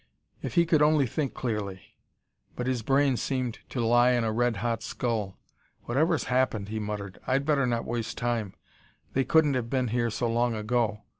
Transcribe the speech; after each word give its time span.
If 0.41 0.55
he 0.55 0.65
could 0.65 0.81
only 0.81 1.05
think 1.05 1.35
clearly! 1.35 1.93
But 2.55 2.65
his 2.65 2.81
brain 2.81 3.17
seemed 3.17 3.59
to 3.69 3.85
lie 3.85 4.13
in 4.13 4.23
a 4.23 4.31
red 4.31 4.55
hot 4.55 4.81
skull. 4.81 5.37
"Whatever's 5.83 6.23
happened," 6.23 6.69
he 6.69 6.79
muttered, 6.79 7.19
"I'd 7.27 7.45
better 7.45 7.67
not 7.67 7.85
waste 7.85 8.17
time; 8.17 8.55
they 9.13 9.23
couldn't 9.23 9.53
have 9.53 9.69
been 9.69 9.89
here 9.89 10.09
so 10.09 10.27
long 10.27 10.55
ago. 10.55 11.01